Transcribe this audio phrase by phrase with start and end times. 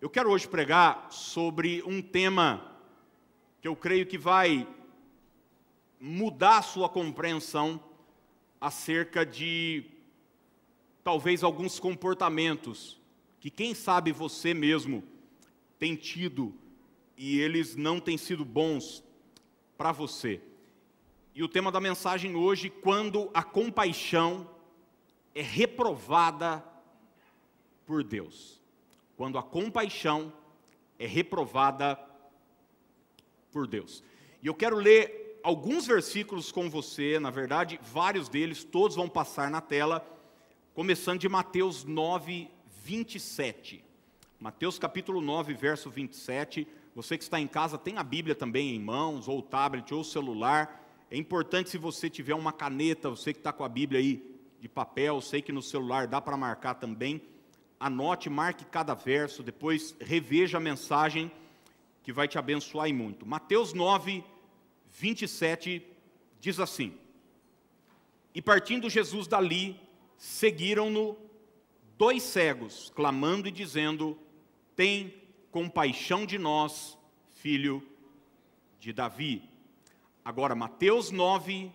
[0.00, 2.64] Eu quero hoje pregar sobre um tema
[3.60, 4.64] que eu creio que vai
[5.98, 7.82] mudar sua compreensão
[8.60, 9.84] acerca de
[11.02, 12.96] talvez alguns comportamentos
[13.40, 15.02] que quem sabe você mesmo
[15.80, 16.54] tem tido
[17.16, 19.02] e eles não têm sido bons
[19.76, 20.40] para você.
[21.34, 24.48] E o tema da mensagem hoje, quando a compaixão
[25.34, 26.64] é reprovada
[27.84, 28.57] por Deus
[29.18, 30.32] quando a compaixão
[30.96, 31.98] é reprovada
[33.50, 34.04] por Deus.
[34.40, 39.50] E eu quero ler alguns versículos com você, na verdade, vários deles, todos vão passar
[39.50, 40.06] na tela,
[40.72, 42.48] começando de Mateus 9,
[42.84, 43.84] 27.
[44.38, 46.68] Mateus capítulo 9, verso 27.
[46.94, 50.86] Você que está em casa, tem a Bíblia também em mãos, ou tablet, ou celular.
[51.10, 54.22] É importante se você tiver uma caneta, você que está com a Bíblia aí
[54.60, 57.20] de papel, sei que no celular dá para marcar também
[57.78, 61.30] anote, marque cada verso, depois reveja a mensagem
[62.02, 63.26] que vai te abençoar e muito.
[63.26, 64.24] Mateus 9,
[64.86, 65.86] 27
[66.40, 66.98] diz assim:
[68.34, 69.78] E partindo Jesus dali,
[70.16, 71.16] seguiram-no
[71.96, 74.18] dois cegos, clamando e dizendo:
[74.74, 75.14] Tem
[75.50, 76.96] compaixão de nós,
[77.28, 77.86] filho
[78.78, 79.42] de Davi.
[80.24, 81.72] Agora, Mateus 9,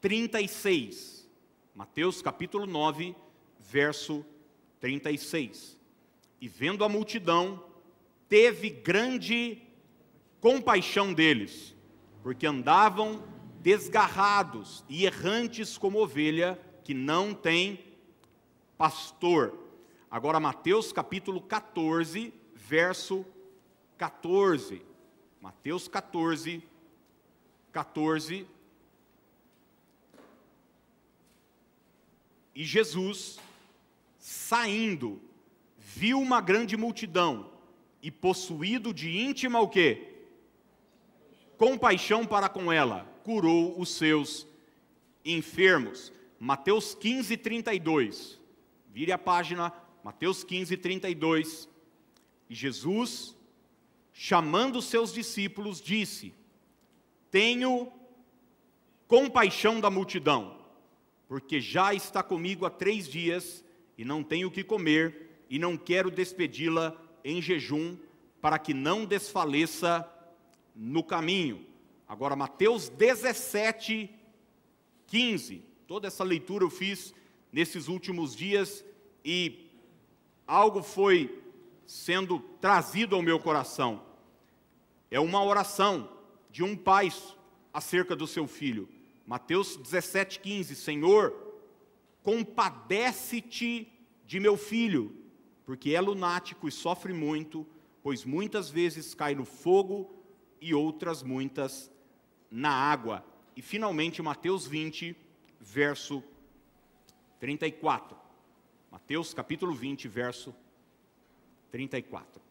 [0.00, 1.28] 36.
[1.74, 3.14] Mateus capítulo 9,
[3.58, 4.29] verso 36.
[6.40, 7.62] E vendo a multidão,
[8.28, 9.60] teve grande
[10.40, 11.76] compaixão deles,
[12.22, 13.22] porque andavam
[13.60, 17.84] desgarrados e errantes como ovelha que não tem
[18.78, 19.54] pastor.
[20.10, 23.26] Agora, Mateus capítulo 14, verso
[23.98, 24.82] 14.
[25.40, 26.62] Mateus 14,
[27.70, 28.46] 14.
[32.54, 33.38] E Jesus
[34.20, 35.20] saindo,
[35.78, 37.50] viu uma grande multidão
[38.02, 40.06] e possuído de íntima o quê?
[41.56, 44.46] Compaixão para com ela, curou os seus
[45.24, 46.12] enfermos.
[46.38, 48.38] Mateus 15, 32.
[48.92, 49.72] Vire a página,
[50.04, 51.68] Mateus 15, 32.
[52.48, 53.36] E Jesus,
[54.12, 56.34] chamando os seus discípulos, disse:
[57.30, 57.92] Tenho
[59.06, 60.58] compaixão da multidão,
[61.28, 63.64] porque já está comigo há três dias
[64.00, 67.98] e não tenho o que comer, e não quero despedi-la em jejum,
[68.40, 70.10] para que não desfaleça
[70.74, 71.66] no caminho.
[72.08, 74.08] Agora, Mateus 17,
[75.06, 75.62] 15.
[75.86, 77.14] Toda essa leitura eu fiz
[77.52, 78.82] nesses últimos dias
[79.22, 79.68] e
[80.46, 81.38] algo foi
[81.84, 84.02] sendo trazido ao meu coração.
[85.10, 86.08] É uma oração
[86.50, 87.12] de um pai
[87.70, 88.88] acerca do seu filho.
[89.26, 90.74] Mateus 17, 15.
[90.74, 91.49] Senhor,
[92.22, 93.90] Compadece-te
[94.26, 95.16] de meu filho,
[95.64, 97.66] porque é lunático e sofre muito,
[98.02, 100.14] pois muitas vezes cai no fogo
[100.60, 101.90] e outras muitas
[102.50, 103.24] na água.
[103.56, 105.16] E finalmente, Mateus 20,
[105.60, 106.22] verso
[107.38, 108.16] 34.
[108.90, 110.54] Mateus capítulo 20, verso
[111.70, 112.42] 34.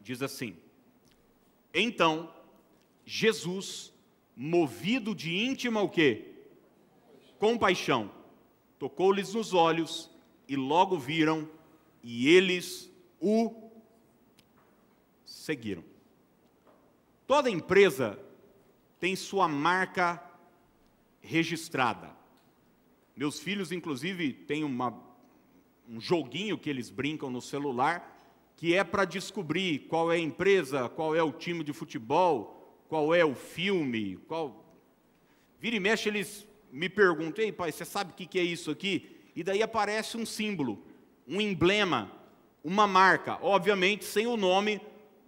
[0.00, 0.56] Diz assim:
[1.72, 2.32] Então,
[3.04, 3.92] Jesus,
[4.36, 6.33] movido de íntima o quê?
[7.44, 8.10] Compaixão,
[8.78, 10.10] tocou-lhes nos olhos
[10.48, 11.46] e logo viram
[12.02, 12.90] e eles
[13.20, 13.70] o
[15.26, 15.84] seguiram.
[17.26, 18.18] Toda empresa
[18.98, 20.24] tem sua marca
[21.20, 22.16] registrada.
[23.14, 24.98] Meus filhos, inclusive, têm uma,
[25.86, 30.88] um joguinho que eles brincam no celular, que é para descobrir qual é a empresa,
[30.88, 34.64] qual é o time de futebol, qual é o filme, qual.
[35.60, 39.30] Vira e mexe, eles me pergunto, ei pai, você sabe o que é isso aqui?
[39.36, 40.84] E daí aparece um símbolo,
[41.26, 42.10] um emblema,
[42.64, 44.80] uma marca, obviamente sem o nome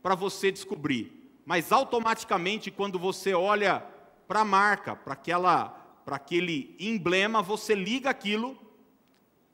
[0.02, 1.12] para você descobrir.
[1.44, 3.78] Mas automaticamente, quando você olha
[4.26, 5.68] para a marca, para aquela,
[6.04, 8.58] para aquele emblema, você liga aquilo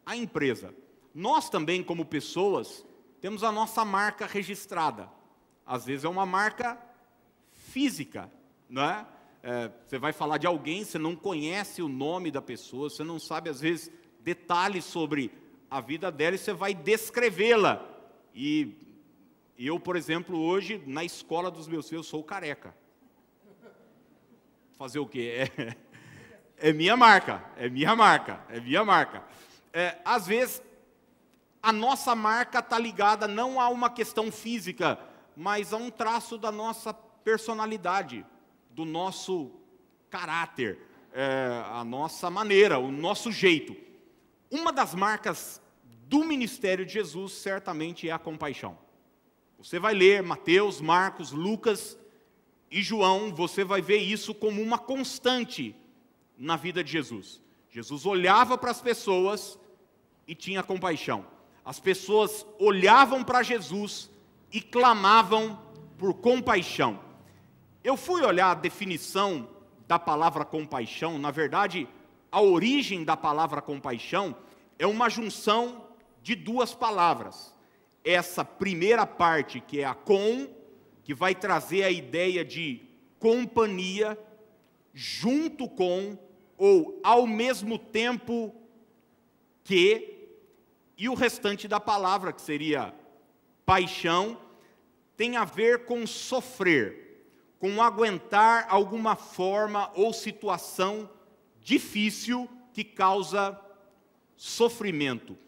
[0.07, 0.75] à empresa.
[1.15, 2.87] Nós também, como pessoas,
[3.21, 5.11] temos a nossa marca registrada.
[5.67, 6.79] Às vezes é uma marca
[7.53, 8.33] física,
[8.67, 9.07] não é?
[9.43, 13.19] É, você vai falar de alguém, você não conhece o nome da pessoa, você não
[13.19, 13.91] sabe, às vezes,
[14.21, 15.33] detalhes sobre
[15.69, 17.85] a vida dela e você vai descrevê-la.
[18.33, 18.77] E
[19.59, 22.75] eu, por exemplo, hoje, na escola dos meus filhos, sou careca.
[24.79, 25.51] Fazer o quê?
[26.59, 29.25] É, é minha marca, é minha marca, é minha marca.
[29.73, 30.63] É, às vezes,
[31.61, 34.99] a nossa marca está ligada não a uma questão física,
[35.37, 38.25] mas a um traço da nossa personalidade
[38.75, 39.51] do nosso
[40.11, 40.79] caráter,
[41.13, 43.77] é, a nossa maneira, o nosso jeito.
[44.51, 45.61] Uma das marcas
[46.07, 48.79] do ministério de Jesus certamente é a compaixão.
[49.59, 51.97] Você vai ler Mateus, Marcos, Lucas
[52.71, 55.75] e João, você vai ver isso como uma constante
[56.37, 57.41] na vida de Jesus.
[57.71, 59.59] Jesus olhava para as pessoas
[60.27, 61.27] e tinha compaixão.
[61.65, 64.11] As pessoas olhavam para Jesus
[64.53, 65.59] e clamavam
[65.97, 67.01] por compaixão.
[67.85, 69.49] Eu fui olhar a definição
[69.89, 71.89] da palavra compaixão, na verdade,
[72.31, 74.37] a origem da palavra compaixão
[74.79, 75.89] é uma junção
[76.23, 77.53] de duas palavras.
[78.05, 80.49] Essa primeira parte, que é a com,
[81.03, 82.81] que vai trazer a ideia de
[83.19, 84.17] companhia,
[84.95, 86.17] junto com,
[86.57, 88.55] ou ao mesmo tempo
[89.65, 90.29] que,
[90.97, 92.95] e o restante da palavra, que seria
[93.67, 94.39] paixão,
[95.17, 97.12] tem a ver com sofrer,
[97.63, 101.09] com aguentar alguma forma ou situação
[101.61, 103.57] difícil que causa
[104.37, 105.39] sofrimento.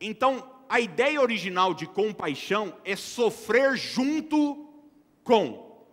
[0.00, 4.66] Então, a ideia original de compaixão é sofrer junto
[5.22, 5.84] com.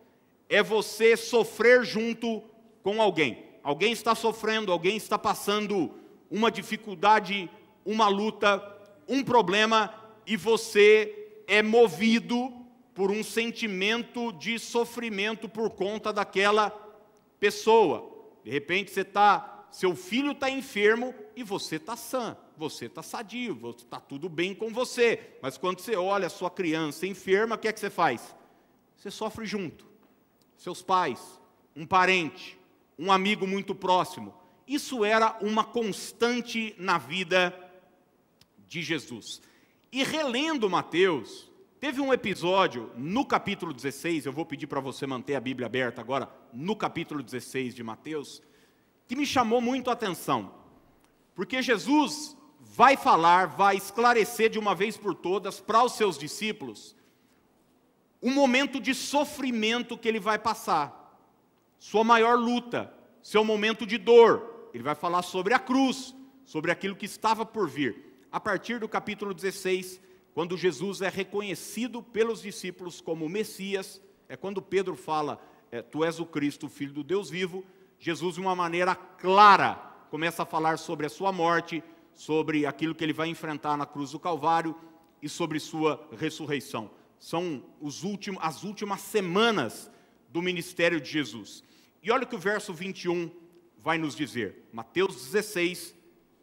[0.47, 2.41] É você sofrer junto
[2.81, 3.43] com alguém.
[3.61, 5.93] Alguém está sofrendo, alguém está passando
[6.31, 7.51] uma dificuldade,
[7.85, 8.63] uma luta,
[9.09, 9.93] um problema,
[10.25, 12.64] e você é movido
[12.95, 16.71] por um sentimento de sofrimento por conta daquela
[17.39, 18.11] pessoa.
[18.43, 23.75] De repente você está, seu filho está enfermo e você está sã você está sadio,
[23.77, 25.37] está tudo bem com você.
[25.41, 28.35] Mas quando você olha a sua criança enferma, o que é que você faz?
[28.97, 29.85] Você sofre junto.
[30.57, 31.39] Seus pais,
[31.75, 32.57] um parente,
[32.97, 34.33] um amigo muito próximo.
[34.67, 37.53] Isso era uma constante na vida
[38.67, 39.41] de Jesus.
[39.91, 45.35] E relendo Mateus, teve um episódio no capítulo 16, eu vou pedir para você manter
[45.35, 48.41] a Bíblia aberta agora, no capítulo 16 de Mateus,
[49.07, 50.53] que me chamou muito a atenção.
[51.33, 56.95] Porque Jesus vai falar, vai esclarecer de uma vez por todas para os seus discípulos
[58.25, 61.15] o momento de sofrimento que ele vai passar,
[61.77, 62.91] sua maior luta,
[63.21, 64.69] seu momento de dor.
[64.73, 68.25] Ele vai falar sobre a cruz, sobre aquilo que estava por vir.
[68.31, 70.01] A partir do capítulo 16,
[70.35, 75.41] quando Jesus é reconhecido pelos discípulos como Messias, é quando Pedro fala:
[75.71, 77.63] é, Tu és o Cristo, o Filho do Deus vivo.
[77.97, 79.75] Jesus, de uma maneira clara,
[80.11, 81.81] começa a falar sobre a sua morte,
[82.13, 84.75] sobre aquilo que ele vai enfrentar na cruz do Calvário
[85.21, 86.91] e sobre sua ressurreição.
[87.17, 87.63] São
[88.03, 89.89] últimos, as últimas semanas
[90.27, 91.63] do ministério de Jesus.
[92.03, 93.31] E olha o que o verso 21
[93.77, 94.67] vai nos dizer.
[94.73, 95.95] Mateus 16,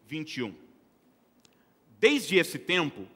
[0.07, 0.55] 21.
[2.01, 3.07] Desde esse tempo,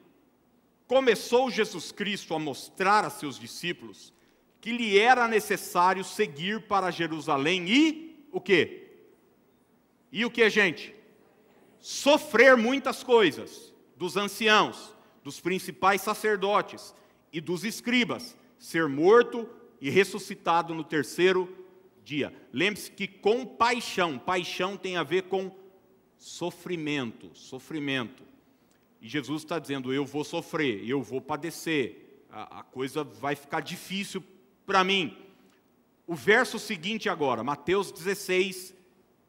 [0.87, 4.13] começou Jesus Cristo a mostrar a seus discípulos
[4.61, 8.83] que lhe era necessário seguir para Jerusalém e o quê?
[10.11, 10.97] E o que, gente?
[11.87, 14.93] sofrer muitas coisas dos anciãos,
[15.23, 16.93] dos principais sacerdotes
[17.33, 19.49] e dos escribas, ser morto
[19.81, 21.49] e ressuscitado no terceiro
[22.03, 22.35] dia.
[22.53, 25.55] Lembre-se que compaixão, paixão tem a ver com
[26.17, 28.25] sofrimento, sofrimento.
[29.07, 33.61] E Jesus está dizendo: eu vou sofrer, eu vou padecer, a, a coisa vai ficar
[33.61, 34.21] difícil
[34.67, 35.17] para mim.
[36.09, 38.75] O verso seguinte agora, Mateus 16,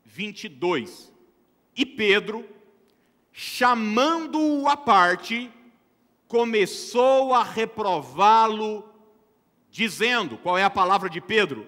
[0.04, 1.14] 22.
[1.76, 2.44] E Pedro,
[3.32, 5.52] chamando-o à parte,
[6.28, 8.84] começou a reprová-lo,
[9.70, 11.68] dizendo: qual é a palavra de Pedro?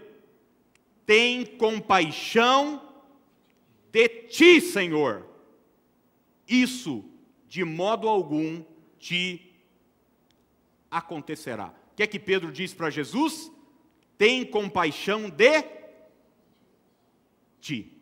[1.05, 2.81] Tem compaixão
[3.91, 5.27] de ti, Senhor.
[6.47, 7.08] Isso
[7.49, 8.63] de modo algum
[8.99, 9.51] te
[10.89, 11.73] acontecerá.
[11.91, 13.51] O que é que Pedro diz para Jesus?
[14.17, 15.63] Tem compaixão de
[17.59, 17.97] ti.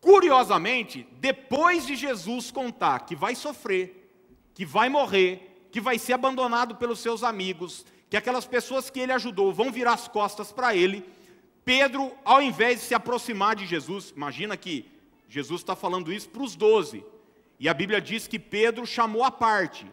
[0.00, 4.12] Curiosamente, depois de Jesus contar que vai sofrer,
[4.52, 9.12] que vai morrer, que vai ser abandonado pelos seus amigos, que aquelas pessoas que ele
[9.12, 11.04] ajudou vão virar as costas para ele,
[11.64, 14.90] Pedro, ao invés de se aproximar de Jesus, imagina que
[15.28, 17.04] Jesus está falando isso para os doze,
[17.58, 19.90] e a Bíblia diz que Pedro chamou a parte.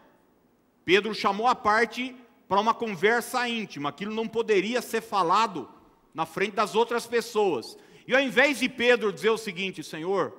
[0.84, 2.16] Pedro chamou a parte
[2.48, 5.68] para uma conversa íntima, aquilo não poderia ser falado
[6.14, 7.78] na frente das outras pessoas.
[8.08, 10.34] E ao invés de Pedro dizer o seguinte: Senhor,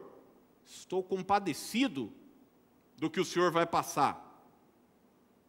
[0.65, 2.13] estou compadecido
[2.97, 4.45] do que o Senhor vai passar,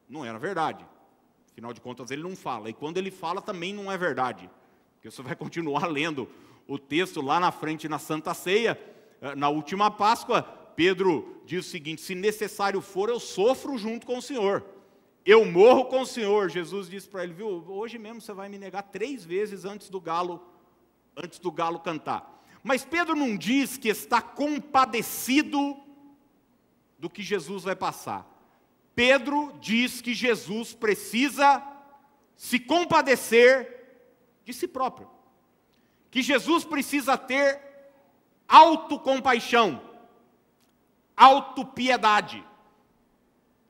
[0.10, 0.86] não era verdade.
[1.52, 2.70] Afinal de contas, ele não fala.
[2.70, 4.50] E quando ele fala, também não é verdade.
[4.94, 6.30] Porque você vai continuar lendo
[6.68, 8.80] o texto lá na frente na Santa Ceia,
[9.22, 10.57] eh, na última Páscoa.
[10.78, 14.64] Pedro diz o seguinte: se necessário for, eu sofro junto com o Senhor.
[15.26, 16.52] Eu morro com o Senhor.
[16.52, 20.00] Jesus disse para ele: viu, hoje mesmo você vai me negar três vezes antes do
[20.00, 20.40] galo
[21.16, 22.46] antes do galo cantar.
[22.62, 25.76] Mas Pedro não diz que está compadecido
[27.00, 28.32] do que Jesus vai passar.
[28.94, 31.66] Pedro diz que Jesus precisa
[32.36, 34.06] se compadecer
[34.46, 35.10] de si próprio.
[36.12, 37.60] Que Jesus precisa ter
[38.48, 39.82] autocompaixão,
[41.18, 42.46] autopiedade.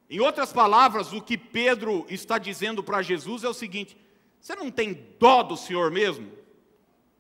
[0.10, 3.98] Em outras palavras, o que Pedro está dizendo para Jesus é o seguinte:
[4.40, 6.28] você não tem dó do Senhor mesmo?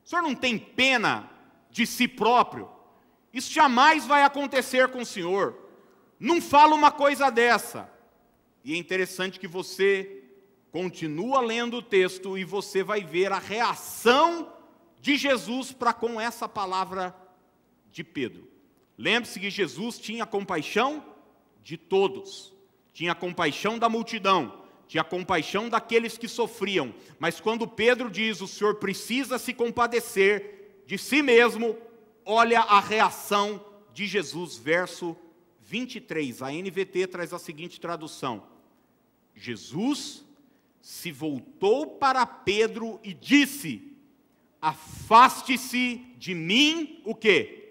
[0.05, 1.29] O Senhor não tem pena
[1.71, 2.69] de si próprio?
[3.33, 5.55] Isso jamais vai acontecer com o Senhor.
[6.19, 7.89] Não fala uma coisa dessa.
[8.63, 10.23] E é interessante que você
[10.71, 14.53] continua lendo o texto e você vai ver a reação
[14.99, 17.15] de Jesus para com essa palavra
[17.91, 18.56] de Pedro.
[18.97, 21.05] Lembre-se que Jesus tinha compaixão
[21.63, 22.53] de todos,
[22.91, 28.75] tinha compaixão da multidão, tinha compaixão daqueles que sofriam, mas quando Pedro diz o Senhor
[28.75, 31.77] precisa se compadecer de si mesmo,
[32.25, 33.63] olha a reação
[33.93, 35.15] de Jesus, verso
[35.61, 36.41] 23.
[36.41, 38.47] A NVT traz a seguinte tradução:
[39.35, 40.25] Jesus
[40.81, 43.91] se voltou para Pedro e disse:
[44.61, 47.66] Afaste-se de mim, o que?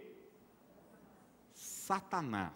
[1.87, 2.53] Satanás.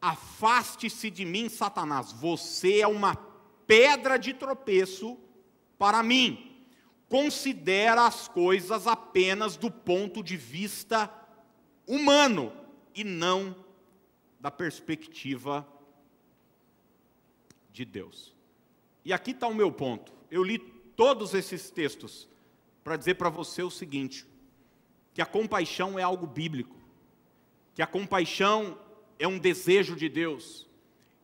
[0.00, 2.12] Afaste-se de mim, Satanás.
[2.12, 3.14] Você é uma
[3.66, 5.18] pedra de tropeço
[5.78, 6.64] para mim.
[7.10, 11.12] Considera as coisas apenas do ponto de vista
[11.86, 12.50] humano
[12.94, 13.54] e não
[14.40, 15.68] da perspectiva
[17.70, 18.34] de Deus.
[19.04, 20.10] E aqui está o meu ponto.
[20.30, 22.26] Eu li todos esses textos
[22.82, 24.26] para dizer para você o seguinte:
[25.12, 26.75] que a compaixão é algo bíblico,
[27.76, 28.78] que a compaixão
[29.18, 30.66] é um desejo de Deus,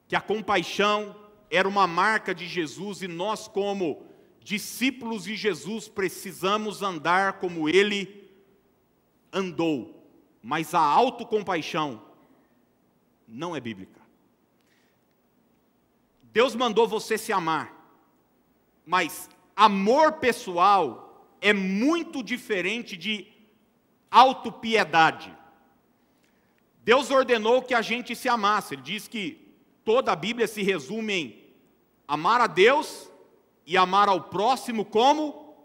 [0.06, 1.16] que a compaixão
[1.50, 4.04] era uma marca de Jesus e nós, como
[4.38, 8.30] discípulos de Jesus, precisamos andar como ele
[9.32, 10.06] andou.
[10.42, 12.02] Mas a autocompaixão
[13.26, 14.02] não é bíblica.
[16.24, 17.72] Deus mandou você se amar,
[18.84, 23.26] mas amor pessoal é muito diferente de
[24.10, 25.34] autopiedade.
[26.84, 31.12] Deus ordenou que a gente se amasse, Ele diz que toda a Bíblia se resume
[31.12, 31.54] em
[32.06, 33.08] amar a Deus
[33.66, 35.56] e amar ao próximo como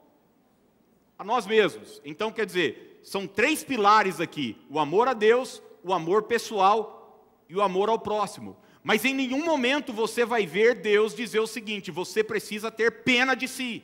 [1.18, 2.00] a nós mesmos.
[2.06, 7.56] Então, quer dizer, são três pilares aqui: o amor a Deus, o amor pessoal e
[7.56, 8.56] o amor ao próximo.
[8.84, 13.36] Mas em nenhum momento você vai ver Deus dizer o seguinte: você precisa ter pena
[13.36, 13.84] de si,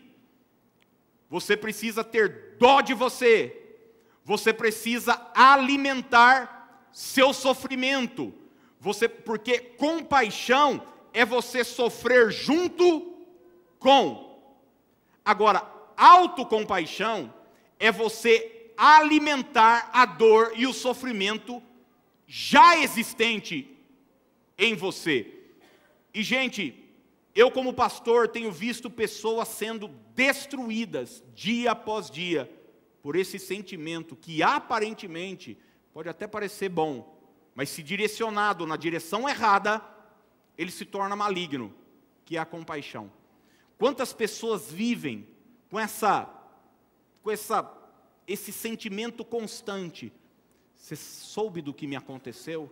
[1.29, 3.75] você precisa ter dó de você,
[4.23, 6.62] você precisa alimentar
[6.93, 8.31] seu sofrimento,
[8.79, 13.13] você, porque compaixão é você sofrer junto
[13.79, 14.39] com.
[15.25, 17.33] Agora, autocompaixão
[17.79, 21.61] é você alimentar a dor e o sofrimento
[22.27, 23.69] já existente
[24.57, 25.27] em você.
[26.13, 26.83] E, gente,
[27.35, 32.49] eu, como pastor, tenho visto pessoas sendo destruídas dia após dia
[33.01, 35.57] por esse sentimento que aparentemente
[35.93, 37.17] pode até parecer bom,
[37.53, 39.81] mas se direcionado na direção errada,
[40.57, 41.73] ele se torna maligno,
[42.25, 43.11] que é a compaixão.
[43.77, 45.27] Quantas pessoas vivem
[45.69, 46.29] com essa
[47.21, 47.71] com essa
[48.27, 50.11] esse sentimento constante?
[50.75, 52.71] Você soube do que me aconteceu?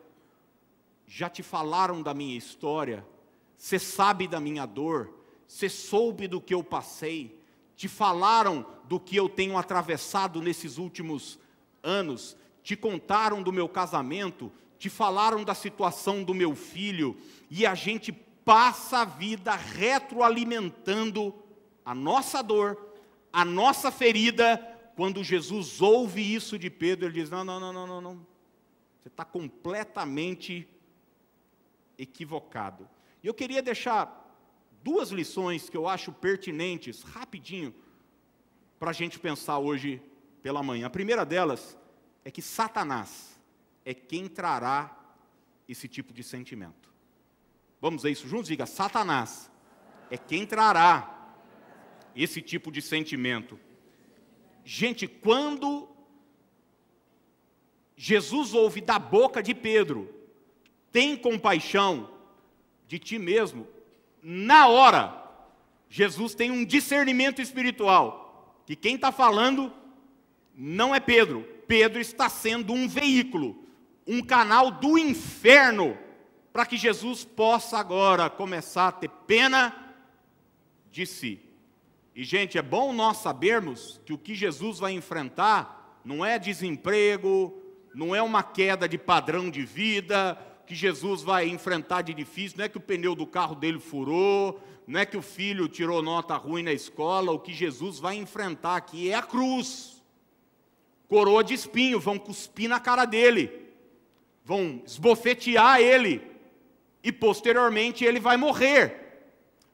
[1.06, 3.06] Já te falaram da minha história?
[3.58, 5.14] Você sabe da minha dor?
[5.48, 7.38] Você soube do que eu passei?
[7.76, 11.38] Te falaram do que eu tenho atravessado nesses últimos
[11.84, 12.36] anos?
[12.64, 14.52] Te contaram do meu casamento?
[14.82, 17.16] te falaram da situação do meu filho,
[17.52, 21.36] e a gente passa a vida retroalimentando
[21.86, 22.96] a nossa dor,
[23.32, 24.58] a nossa ferida.
[24.96, 28.28] Quando Jesus ouve isso de Pedro, ele diz: Não, não, não, não, não, não.
[29.00, 30.68] Você está completamente
[31.96, 32.90] equivocado.
[33.22, 34.36] E eu queria deixar
[34.82, 37.72] duas lições que eu acho pertinentes, rapidinho,
[38.80, 40.02] para a gente pensar hoje
[40.42, 40.88] pela manhã.
[40.88, 41.78] A primeira delas
[42.24, 43.40] é que Satanás,
[43.86, 44.98] é quem trará
[45.68, 46.92] esse tipo de sentimento.
[47.80, 48.48] Vamos ver isso juntos?
[48.48, 49.50] Diga: Satanás
[50.10, 51.36] é quem trará
[52.16, 53.60] esse tipo de sentimento.
[54.64, 55.90] Gente, quando
[57.96, 60.14] Jesus ouve da boca de Pedro,
[60.92, 62.12] tem compaixão
[62.88, 63.68] de ti mesmo,
[64.22, 65.22] na hora,
[65.90, 69.74] Jesus tem um discernimento espiritual, que quem está falando
[70.54, 73.64] não é Pedro, Pedro está sendo um veículo
[74.06, 75.98] um canal do inferno
[76.52, 79.74] para que Jesus possa agora começar a ter pena
[80.92, 81.40] de si.
[82.14, 87.58] E, gente, é bom nós sabermos que o que Jesus vai enfrentar não é desemprego,
[87.96, 90.38] não é uma queda de padrão de vida,
[90.68, 94.62] que Jesus vai enfrentar de difícil, não é que o pneu do carro dele furou,
[94.86, 98.76] não é que o filho tirou nota ruim na escola, o que Jesus vai enfrentar
[98.76, 99.91] aqui é a cruz.
[101.12, 103.52] Coroa de espinho, vão cuspir na cara dele,
[104.46, 106.22] vão esbofetear ele,
[107.04, 109.28] e posteriormente ele vai morrer.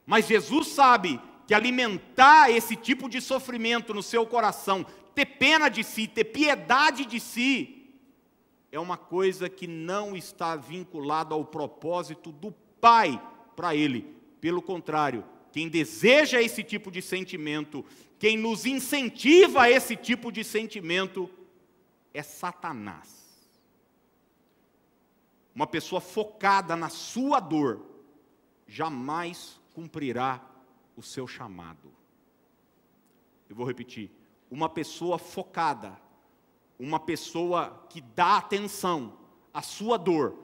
[0.04, 5.84] Mas Jesus sabe que alimentar esse tipo de sofrimento no seu coração, ter pena de
[5.84, 7.86] si, ter piedade de si,
[8.72, 13.22] é uma coisa que não está vinculada ao propósito do Pai
[13.54, 14.12] para ele.
[14.40, 17.84] Pelo contrário, quem deseja esse tipo de sentimento,
[18.18, 21.30] quem nos incentiva a esse tipo de sentimento,
[22.12, 23.28] é Satanás.
[25.54, 27.84] Uma pessoa focada na sua dor,
[28.66, 30.44] jamais cumprirá
[30.96, 31.92] o seu chamado.
[33.48, 34.10] Eu vou repetir:
[34.50, 35.98] uma pessoa focada
[36.78, 39.18] uma pessoa que dá atenção
[39.52, 40.36] à sua dor,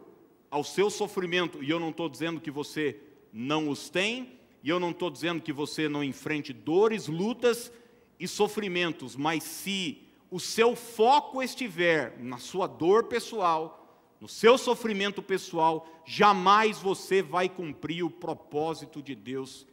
[0.51, 3.01] ao seu sofrimento, e eu não estou dizendo que você
[3.33, 7.71] não os tem, e eu não estou dizendo que você não enfrente dores, lutas
[8.19, 15.23] e sofrimentos, mas se o seu foco estiver na sua dor pessoal, no seu sofrimento
[15.23, 19.67] pessoal, jamais você vai cumprir o propósito de Deus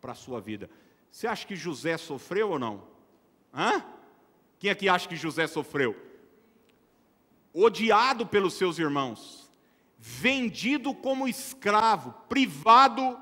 [0.00, 0.68] para a sua vida.
[1.10, 2.82] Você acha que José sofreu ou não?
[3.54, 3.84] Hã?
[4.58, 6.08] Quem aqui acha que José sofreu?
[7.52, 9.50] odiado pelos seus irmãos,
[9.98, 13.18] vendido como escravo, privado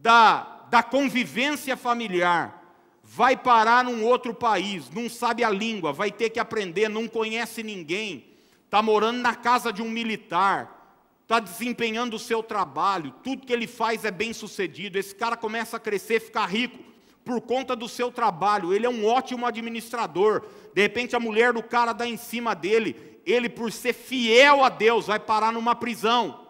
[0.00, 2.58] da, da convivência familiar,
[3.02, 7.62] vai parar num outro país, não sabe a língua, vai ter que aprender, não conhece
[7.62, 8.24] ninguém,
[8.64, 10.74] está morando na casa de um militar,
[11.22, 15.76] está desempenhando o seu trabalho, tudo que ele faz é bem sucedido, esse cara começa
[15.76, 16.78] a crescer, ficar rico
[17.24, 21.62] por conta do seu trabalho, ele é um ótimo administrador, de repente a mulher do
[21.62, 26.46] cara dá em cima dele, ele, por ser fiel a Deus, vai parar numa prisão,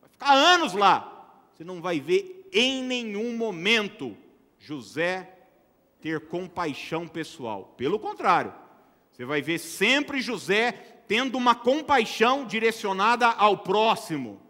[0.00, 1.12] vai ficar anos lá.
[1.52, 4.16] Você não vai ver em nenhum momento
[4.58, 5.30] José
[6.00, 7.74] ter compaixão pessoal.
[7.76, 8.54] Pelo contrário,
[9.12, 10.72] você vai ver sempre José
[11.06, 14.40] tendo uma compaixão direcionada ao próximo.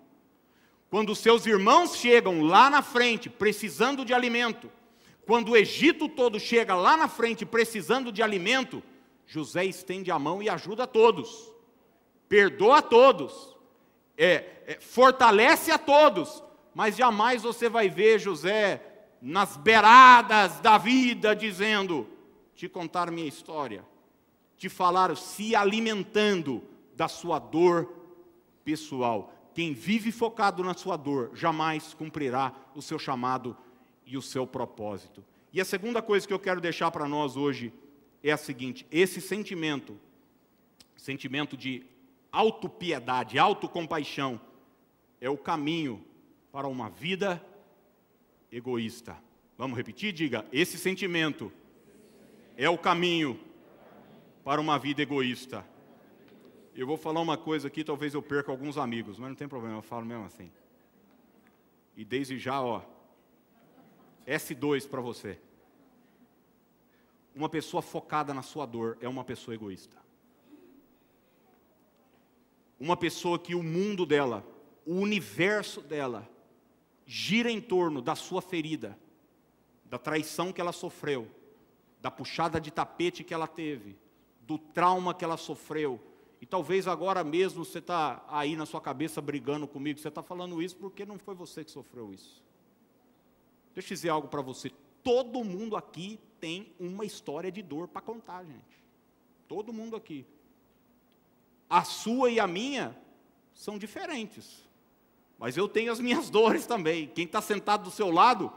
[0.89, 4.71] Quando seus irmãos chegam lá na frente precisando de alimento,
[5.27, 8.81] quando o Egito todo chega lá na frente precisando de alimento,
[9.27, 11.53] José estende a mão e ajuda a todos,
[12.29, 13.57] perdoa a todos,
[14.17, 16.43] é, é, fortalece a todos,
[16.77, 18.83] mas jamais você vai ver José
[19.23, 22.07] nas beiradas da vida dizendo:
[22.55, 23.83] te contar minha história,
[24.59, 26.63] te falar, se alimentando
[26.95, 27.91] da sua dor
[28.63, 29.33] pessoal.
[29.55, 33.57] Quem vive focado na sua dor jamais cumprirá o seu chamado
[34.05, 35.25] e o seu propósito.
[35.55, 37.73] E a segunda coisa que eu quero deixar para nós hoje
[38.23, 39.99] é a seguinte: esse sentimento,
[40.95, 41.87] sentimento de
[42.31, 44.39] autopiedade, autocompaixão,
[45.19, 46.05] é o caminho
[46.53, 47.45] para uma vida
[48.51, 49.17] egoísta.
[49.57, 50.13] Vamos repetir?
[50.13, 51.53] Diga: esse sentimento
[52.57, 53.39] é o caminho
[54.45, 55.65] para uma vida egoísta.
[56.75, 59.79] Eu vou falar uma coisa aqui, talvez eu perca alguns amigos, mas não tem problema,
[59.79, 60.51] eu falo mesmo assim.
[61.97, 62.83] E desde já, ó,
[64.27, 65.39] S2 para você.
[67.35, 69.97] Uma pessoa focada na sua dor é uma pessoa egoísta.
[72.79, 74.47] Uma pessoa que o mundo dela,
[74.85, 76.29] o universo dela,
[77.07, 78.99] gira em torno da sua ferida,
[79.85, 81.29] da traição que ela sofreu,
[82.03, 83.97] da puxada de tapete que ela teve,
[84.41, 86.01] do trauma que ela sofreu.
[86.41, 90.61] E talvez agora mesmo você está aí na sua cabeça brigando comigo, você está falando
[90.61, 92.43] isso porque não foi você que sofreu isso.
[93.73, 94.71] Deixa eu dizer algo para você.
[95.03, 98.85] Todo mundo aqui tem uma história de dor para contar, gente.
[99.47, 100.27] Todo mundo aqui.
[101.71, 102.97] A sua e a minha
[103.55, 104.66] são diferentes.
[105.39, 107.11] Mas eu tenho as minhas dores também.
[107.15, 108.53] Quem está sentado do seu lado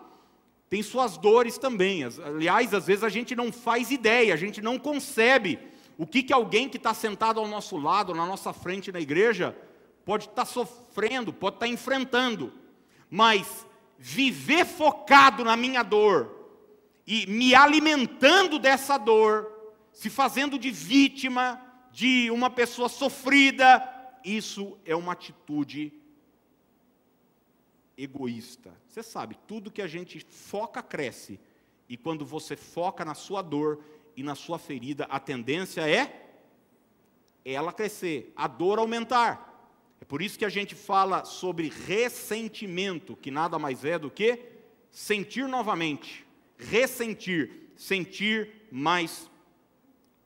[0.70, 2.04] tem suas dores também.
[2.04, 5.60] Aliás, às vezes a gente não faz ideia, a gente não concebe
[5.98, 9.56] o que, que alguém que está sentado ao nosso lado, na nossa frente na igreja,
[10.06, 12.54] pode estar tá sofrendo, pode estar tá enfrentando.
[13.10, 13.66] Mas
[13.98, 16.40] viver focado na minha dor,
[17.06, 19.52] e me alimentando dessa dor,
[19.92, 21.60] se fazendo de vítima
[21.92, 23.84] de uma pessoa sofrida,
[24.24, 25.99] isso é uma atitude
[28.02, 28.74] egoísta.
[28.88, 31.40] Você sabe, tudo que a gente foca cresce.
[31.88, 33.84] E quando você foca na sua dor
[34.16, 36.26] e na sua ferida, a tendência é
[37.44, 39.48] ela crescer, a dor aumentar.
[40.00, 44.40] É por isso que a gente fala sobre ressentimento, que nada mais é do que
[44.90, 46.26] sentir novamente
[46.60, 49.32] ressentir, sentir mais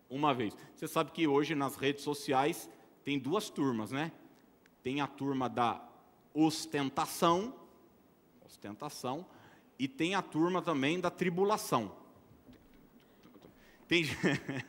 [0.09, 0.55] uma vez.
[0.75, 2.69] Você sabe que hoje nas redes sociais
[3.03, 4.11] tem duas turmas, né?
[4.81, 5.81] tem a turma da
[6.33, 7.53] ostentação,
[8.53, 9.25] ostentação,
[9.77, 11.91] e tem a turma também da tribulação.
[13.87, 14.03] Tem,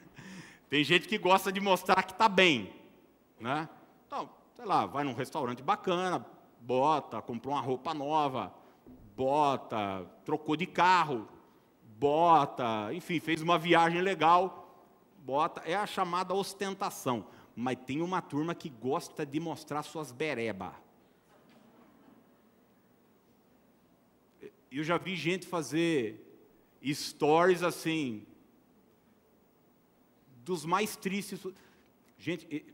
[0.68, 2.72] tem gente que gosta de mostrar que está bem,
[3.38, 3.68] né?
[4.06, 6.24] Então, sei lá, vai num restaurante bacana,
[6.60, 8.52] bota, comprou uma roupa nova,
[9.14, 11.28] bota, trocou de carro,
[11.98, 14.82] bota, enfim, fez uma viagem legal,
[15.18, 17.26] bota, é a chamada ostentação.
[17.54, 20.83] Mas tem uma turma que gosta de mostrar suas bereba.
[24.76, 26.20] Eu já vi gente fazer
[26.84, 28.26] stories assim,
[30.38, 31.46] dos mais tristes.
[32.18, 32.66] Gente,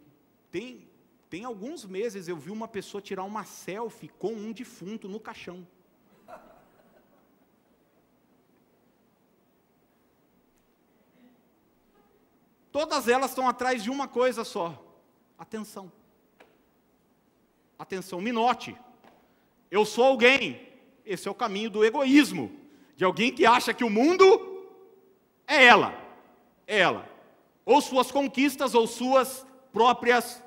[0.51, 0.89] tem,
[1.29, 5.67] tem alguns meses eu vi uma pessoa tirar uma selfie com um defunto no caixão.
[12.73, 14.83] Todas elas estão atrás de uma coisa só:
[15.39, 15.93] atenção.
[17.79, 18.75] Atenção, me note.
[19.71, 20.70] Eu sou alguém.
[21.05, 22.51] Esse é o caminho do egoísmo,
[22.97, 24.25] de alguém que acha que o mundo
[25.47, 25.95] é ela,
[26.67, 27.09] é ela,
[27.65, 30.43] ou suas conquistas ou suas próprias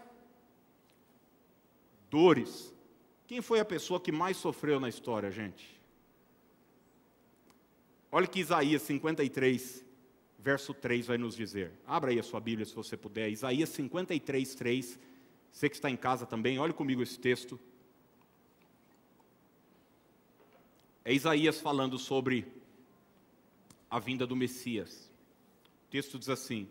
[2.09, 2.73] dores.
[3.25, 5.81] Quem foi a pessoa que mais sofreu na história, gente?
[8.11, 9.83] Olha que Isaías 53,
[10.37, 11.71] verso 3 vai nos dizer.
[11.87, 13.29] Abra aí a sua Bíblia se você puder.
[13.29, 14.99] Isaías 53, 3.
[15.51, 17.59] Você que está em casa também, olhe comigo esse texto.
[21.05, 22.47] É Isaías falando sobre
[23.89, 25.11] a vinda do Messias.
[25.87, 26.67] O texto diz assim: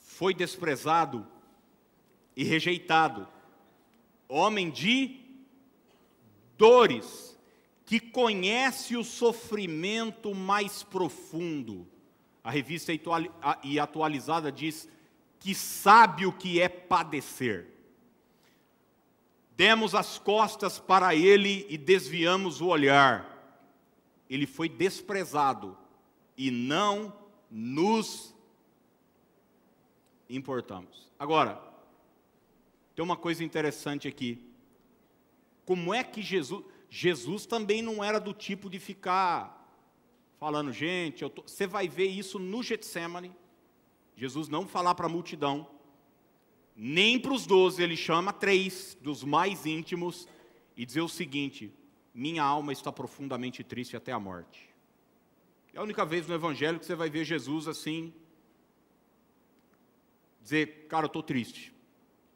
[0.00, 1.26] Foi desprezado
[2.36, 3.28] e rejeitado,
[4.28, 5.20] homem de
[6.56, 7.38] dores,
[7.84, 11.86] que conhece o sofrimento mais profundo
[12.44, 12.92] a revista
[13.62, 14.88] e atualizada diz
[15.38, 17.68] que sabe o que é padecer.
[19.62, 23.64] Demos as costas para ele e desviamos o olhar.
[24.28, 25.78] Ele foi desprezado
[26.36, 27.16] e não
[27.48, 28.34] nos
[30.28, 31.08] importamos.
[31.16, 31.62] Agora,
[32.96, 34.44] tem uma coisa interessante aqui.
[35.64, 36.64] Como é que Jesus.
[36.90, 39.64] Jesus também não era do tipo de ficar
[40.40, 43.32] falando, gente, você vai ver isso no Getsemane.
[44.16, 45.68] Jesus não falar para a multidão,
[46.74, 50.26] nem para os doze, ele chama três dos mais íntimos
[50.76, 51.72] e dizer o seguinte:
[52.14, 54.70] minha alma está profundamente triste até a morte.
[55.74, 58.12] É a única vez no Evangelho que você vai ver Jesus assim,
[60.42, 61.72] dizer, cara, eu estou triste,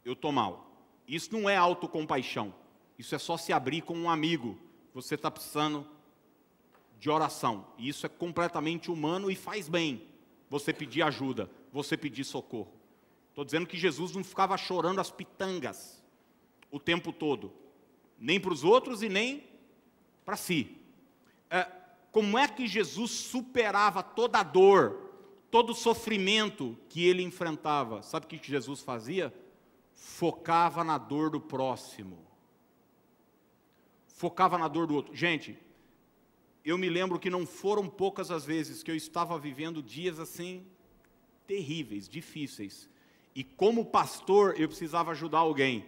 [0.04, 0.64] eu estou mal.
[1.06, 2.54] Isso não é autocompaixão,
[2.98, 4.58] isso é só se abrir com um amigo.
[4.94, 5.86] Você está precisando
[6.98, 7.66] de oração.
[7.76, 10.02] E isso é completamente humano e faz bem.
[10.48, 12.72] Você pedir ajuda, você pedir socorro.
[13.36, 16.02] Estou dizendo que Jesus não ficava chorando as pitangas
[16.70, 17.52] o tempo todo,
[18.18, 19.44] nem para os outros e nem
[20.24, 20.74] para si.
[21.50, 21.70] É,
[22.10, 25.10] como é que Jesus superava toda a dor,
[25.50, 28.00] todo o sofrimento que ele enfrentava?
[28.02, 29.34] Sabe o que Jesus fazia?
[29.92, 32.26] Focava na dor do próximo.
[34.08, 35.14] Focava na dor do outro.
[35.14, 35.58] Gente,
[36.64, 40.66] eu me lembro que não foram poucas as vezes que eu estava vivendo dias assim
[41.46, 42.88] terríveis, difíceis.
[43.36, 45.84] E como pastor, eu precisava ajudar alguém.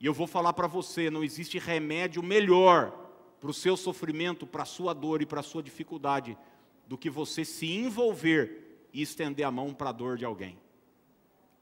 [0.00, 2.90] E eu vou falar para você, não existe remédio melhor
[3.38, 6.38] para o seu sofrimento, para a sua dor e para a sua dificuldade
[6.86, 10.58] do que você se envolver e estender a mão para a dor de alguém.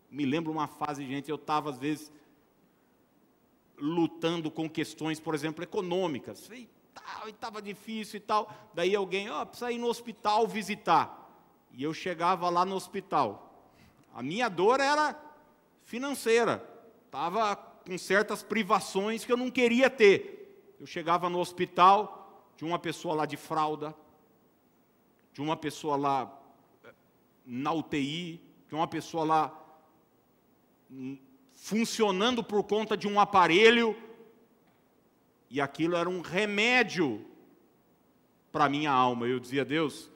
[0.08, 2.12] Me lembro uma fase, gente, eu estava às vezes
[3.76, 6.48] lutando com questões, por exemplo, econômicas
[6.94, 8.52] tal, e estava difícil e tal.
[8.72, 11.16] Daí alguém, ó, oh, precisa ir no hospital visitar.
[11.72, 13.49] E eu chegava lá no hospital.
[14.14, 15.18] A minha dor era
[15.84, 16.64] financeira.
[17.06, 20.76] Estava com certas privações que eu não queria ter.
[20.78, 23.94] Eu chegava no hospital, de uma pessoa lá de fralda,
[25.32, 26.40] de uma pessoa lá
[26.84, 26.92] eh,
[27.44, 29.74] na UTI, de uma pessoa lá
[30.90, 31.18] hum,
[31.52, 33.96] funcionando por conta de um aparelho
[35.48, 37.26] e aquilo era um remédio
[38.52, 39.26] para a minha alma.
[39.26, 40.10] Eu dizia, Deus,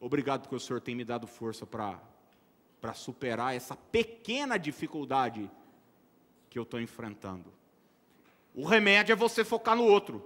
[0.00, 2.00] obrigado porque o Senhor tem me dado força para
[2.92, 5.48] superar essa pequena dificuldade
[6.50, 7.52] que eu estou enfrentando.
[8.52, 10.22] O remédio é você focar no outro.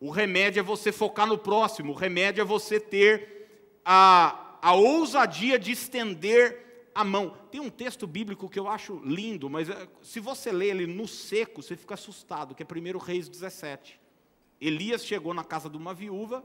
[0.00, 1.92] O remédio é você focar no próximo.
[1.92, 7.36] O remédio é você ter a, a ousadia de estender a mão.
[7.50, 11.06] Tem um texto bíblico que eu acho lindo, mas eh, se você ler ele no
[11.06, 14.00] seco, você fica assustado, que é 1 Reis 17.
[14.60, 16.42] Elias chegou na casa de uma viúva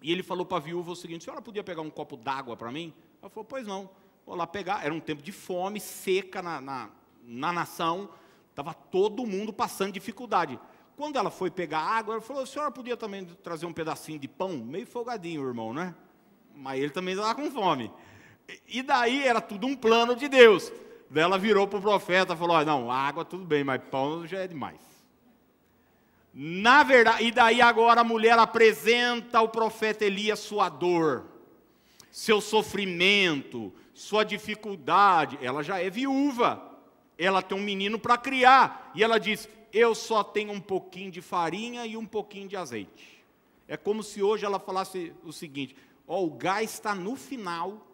[0.00, 2.56] e ele falou para a viúva o seguinte: a senhora podia pegar um copo d'água
[2.56, 2.94] para mim?
[3.20, 3.90] Ela falou: pois não.
[4.30, 4.84] Vou lá pegar.
[4.84, 6.88] Era um tempo de fome, seca na, na,
[7.24, 8.08] na nação,
[8.48, 10.56] estava todo mundo passando dificuldade.
[10.96, 14.28] Quando ela foi pegar água, ela falou: a senhora podia também trazer um pedacinho de
[14.28, 14.50] pão?
[14.58, 15.96] Meio folgadinho, irmão, né?
[16.54, 17.90] Mas ele também estava com fome.
[18.68, 20.72] E daí era tudo um plano de Deus.
[21.10, 24.38] Daí ela virou para o profeta e falou: não, água tudo bem, mas pão já
[24.38, 24.78] é demais.
[26.32, 31.24] Na verdade, e daí agora a mulher apresenta ao profeta Elias sua dor,
[32.12, 35.38] seu sofrimento, sua dificuldade.
[35.42, 36.62] Ela já é viúva,
[37.18, 41.20] ela tem um menino para criar, e ela diz: Eu só tenho um pouquinho de
[41.20, 43.22] farinha e um pouquinho de azeite.
[43.68, 45.76] É como se hoje ela falasse o seguinte:
[46.08, 47.86] Ó, o gás está no final,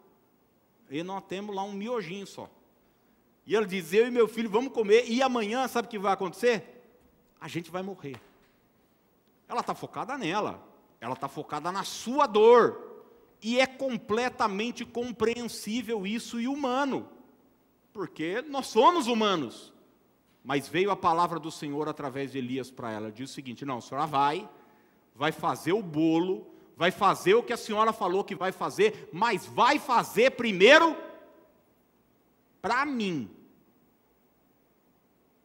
[0.89, 2.49] e nós temos lá um miojinho só.
[3.45, 6.13] E ela diz: Eu e meu filho vamos comer, e amanhã, sabe o que vai
[6.13, 6.85] acontecer?
[7.39, 8.19] A gente vai morrer.
[9.45, 10.65] Ela está focada nela,
[11.01, 12.86] ela está focada na sua dor.
[13.41, 17.07] E é completamente compreensível isso e humano,
[17.93, 19.73] porque nós somos humanos.
[20.43, 23.11] Mas veio a palavra do Senhor através de Elias para ela.
[23.11, 24.49] Diz o seguinte: não, a senhora vai,
[25.13, 29.45] vai fazer o bolo, vai fazer o que a senhora falou que vai fazer, mas
[29.45, 30.95] vai fazer primeiro
[32.61, 33.29] para mim.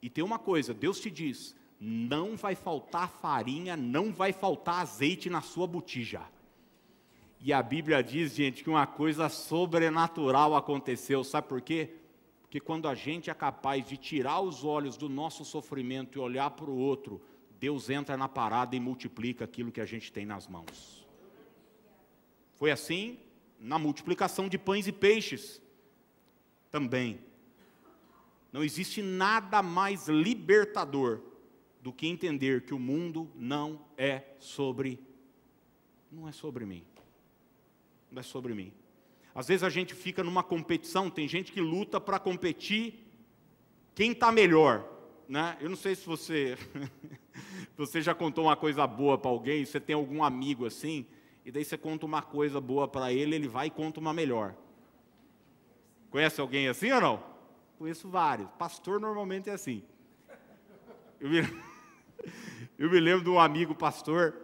[0.01, 5.29] E tem uma coisa: Deus te diz, não vai faltar farinha, não vai faltar azeite
[5.29, 6.23] na sua botija.
[7.45, 11.91] E a Bíblia diz, gente, que uma coisa sobrenatural aconteceu, sabe por quê?
[12.41, 16.51] Porque quando a gente é capaz de tirar os olhos do nosso sofrimento e olhar
[16.51, 17.21] para o outro,
[17.59, 21.05] Deus entra na parada e multiplica aquilo que a gente tem nas mãos.
[22.55, 23.19] Foi assim
[23.59, 25.61] na multiplicação de pães e peixes
[26.71, 27.19] também.
[28.53, 31.23] Não existe nada mais libertador
[31.81, 35.01] do que entender que o mundo não é sobre
[36.09, 36.85] não é sobre mim.
[38.13, 38.73] Não é sobre mim.
[39.35, 43.07] Às vezes a gente fica numa competição, tem gente que luta para competir
[43.95, 44.87] quem está melhor.
[45.27, 45.57] Né?
[45.61, 46.59] Eu não sei se você,
[47.77, 51.07] você já contou uma coisa boa para alguém, você tem algum amigo assim,
[51.45, 54.55] e daí você conta uma coisa boa para ele, ele vai e conta uma melhor.
[56.11, 57.25] Conhece alguém assim ou não?
[57.79, 58.49] Conheço vários.
[58.59, 59.83] Pastor normalmente é assim.
[61.19, 61.41] Eu me...
[62.79, 64.35] Eu me lembro de um amigo pastor,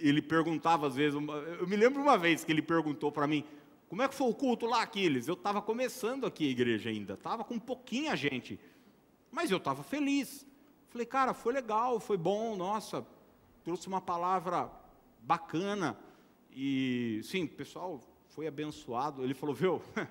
[0.00, 3.44] ele perguntava às vezes, eu me lembro uma vez que ele perguntou para mim,
[3.88, 5.28] como é que foi o culto lá, Aquiles?
[5.28, 8.58] Eu estava começando aqui a igreja ainda, estava com pouquinha gente,
[9.30, 10.46] mas eu estava feliz.
[10.88, 13.06] Falei, cara, foi legal, foi bom, nossa,
[13.62, 14.70] trouxe uma palavra
[15.20, 15.96] bacana,
[16.52, 19.22] e sim, o pessoal foi abençoado.
[19.22, 19.82] Ele falou, viu,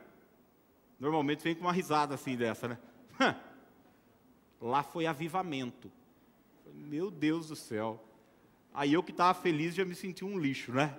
[0.99, 2.77] normalmente vem com uma risada assim dessa, né?
[4.61, 5.91] Lá foi avivamento.
[6.73, 8.03] Meu Deus do céu.
[8.79, 10.95] Aí eu que estava feliz já me senti um lixo, né?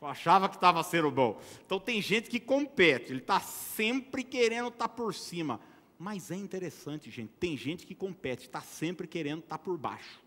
[0.00, 1.38] Eu achava que estava sendo bom.
[1.66, 5.60] Então tem gente que compete, ele está sempre querendo estar tá por cima.
[5.98, 7.30] Mas é interessante, gente.
[7.38, 10.18] Tem gente que compete, está sempre querendo estar tá por baixo.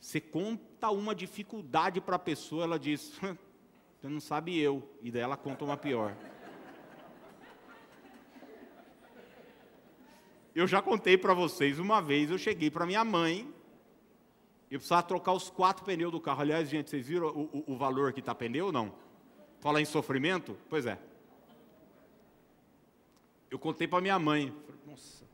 [0.00, 3.18] Você conta uma dificuldade para a pessoa, ela diz:
[3.98, 4.88] Você não sabe eu.
[5.02, 6.16] E daí ela conta uma pior.
[10.54, 13.52] Eu já contei para vocês uma vez, eu cheguei para minha mãe,
[14.70, 16.42] eu precisava trocar os quatro pneus do carro.
[16.42, 18.92] Aliás, gente, vocês viram o, o, o valor que está pneu ou não?
[19.60, 20.56] Fala em sofrimento?
[20.68, 20.98] Pois é.
[23.50, 24.54] Eu contei para minha mãe.
[24.66, 25.24] Falei, nossa,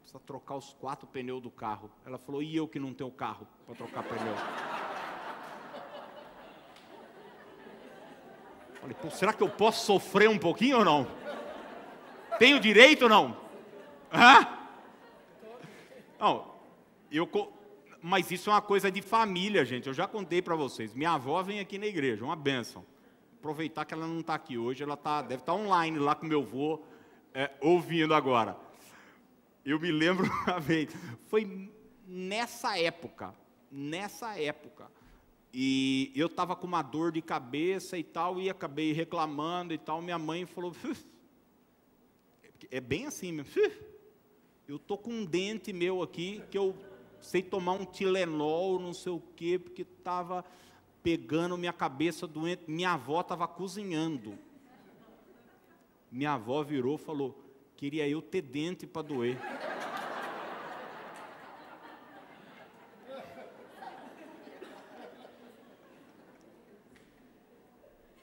[0.00, 1.88] precisa trocar os quatro pneus do carro.
[2.04, 4.34] Ela falou, e eu que não tenho carro para trocar pneu?
[8.80, 11.06] Falei, será que eu posso sofrer um pouquinho ou não?
[12.38, 13.36] Tenho direito ou não?
[14.12, 14.46] Hã?
[16.18, 16.54] Não,
[17.10, 17.28] eu,
[18.06, 19.86] mas isso é uma coisa de família, gente.
[19.86, 20.92] Eu já contei para vocês.
[20.92, 22.84] Minha avó vem aqui na igreja, uma benção.
[23.38, 26.26] Aproveitar que ela não está aqui hoje, ela tá, deve estar tá online lá com
[26.26, 26.82] meu avô,
[27.32, 28.58] é, ouvindo agora.
[29.64, 30.94] Eu me lembro uma vez,
[31.28, 31.72] foi
[32.06, 33.34] nessa época,
[33.72, 34.90] nessa época,
[35.50, 40.02] e eu estava com uma dor de cabeça e tal, e acabei reclamando e tal.
[40.02, 40.76] Minha mãe falou:
[42.70, 43.50] é bem assim mesmo.
[44.68, 46.76] Eu tô com um dente meu aqui que eu
[47.24, 50.44] sei tomar um Tilenol, não sei o quê, porque estava
[51.02, 52.64] pegando minha cabeça doente.
[52.68, 54.38] Minha avó estava cozinhando.
[56.12, 57.42] Minha avó virou e falou:
[57.76, 59.38] queria eu ter dente para doer.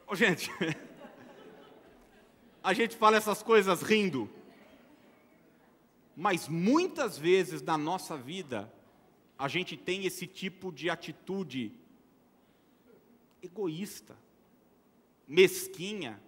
[0.06, 0.52] Ô, gente,
[2.64, 4.30] a gente fala essas coisas rindo.
[6.16, 8.72] Mas muitas vezes na nossa vida,
[9.42, 11.74] a gente tem esse tipo de atitude
[13.42, 14.16] egoísta,
[15.28, 16.22] mesquinha,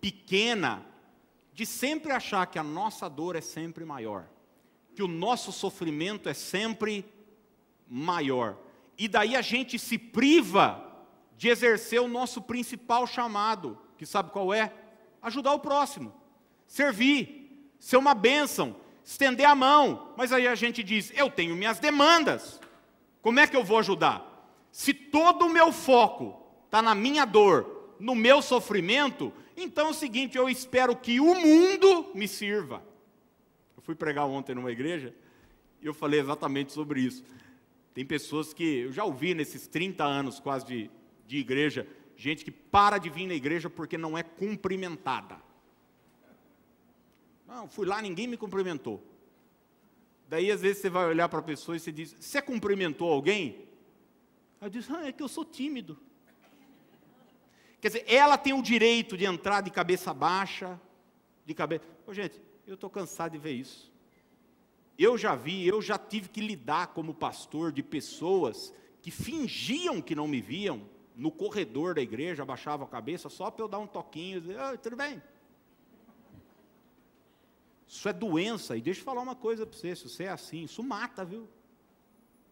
[0.00, 0.86] pequena,
[1.52, 4.26] de sempre achar que a nossa dor é sempre maior,
[4.94, 7.04] que o nosso sofrimento é sempre
[7.86, 8.56] maior.
[8.96, 10.82] E daí a gente se priva
[11.36, 14.72] de exercer o nosso principal chamado, que sabe qual é?
[15.20, 16.10] Ajudar o próximo,
[16.66, 20.12] servir, ser uma bênção, estender a mão.
[20.16, 22.60] Mas aí a gente diz: eu tenho minhas demandas,
[23.20, 24.30] como é que eu vou ajudar?
[24.72, 29.94] Se todo o meu foco está na minha dor, no meu sofrimento, então é o
[29.94, 32.82] seguinte: eu espero que o mundo me sirva.
[33.76, 35.14] Eu fui pregar ontem numa igreja
[35.80, 37.22] e eu falei exatamente sobre isso.
[37.92, 40.90] Tem pessoas que eu já ouvi nesses 30 anos quase de,
[41.26, 41.86] de igreja,
[42.16, 45.36] gente que para de vir na igreja porque não é cumprimentada.
[47.54, 49.00] Não, fui lá, ninguém me cumprimentou.
[50.28, 53.68] Daí às vezes você vai olhar para a pessoa e você diz: Você cumprimentou alguém?
[54.60, 55.96] Ela diz: Ah, é que eu sou tímido.
[57.80, 60.80] Quer dizer, ela tem o direito de entrar de cabeça baixa,
[61.46, 61.84] de cabeça.
[62.04, 63.92] Ô, gente, eu estou cansado de ver isso.
[64.98, 70.16] Eu já vi, eu já tive que lidar como pastor de pessoas que fingiam que
[70.16, 70.82] não me viam
[71.14, 74.58] no corredor da igreja, abaixavam a cabeça só para eu dar um toquinho e dizer,
[74.58, 75.22] ah, tudo bem.
[77.94, 80.64] Isso é doença, e deixa eu falar uma coisa para você, se você é assim,
[80.64, 81.48] isso mata, viu?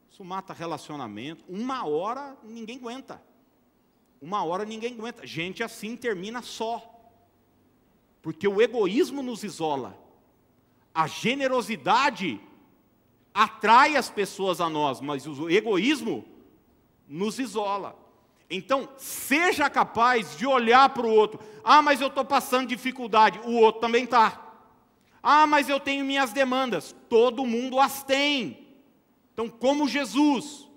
[0.08, 1.44] Isso mata relacionamento.
[1.48, 3.20] Uma hora ninguém aguenta.
[4.20, 5.26] Uma hora ninguém aguenta.
[5.26, 6.88] Gente assim termina só.
[8.22, 9.98] Porque o egoísmo nos isola.
[10.94, 12.40] A generosidade
[13.34, 16.24] atrai as pessoas a nós, mas o egoísmo
[17.08, 17.98] nos isola.
[18.48, 21.40] Então, seja capaz de olhar para o outro.
[21.64, 23.40] Ah, mas eu estou passando dificuldade.
[23.40, 24.51] O outro também está.
[25.22, 26.94] Ah, mas eu tenho minhas demandas.
[27.08, 28.66] Todo mundo as tem.
[29.32, 30.68] Então, como Jesus,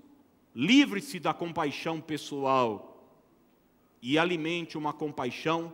[0.54, 3.10] livre-se da compaixão pessoal
[4.02, 5.74] e alimente uma compaixão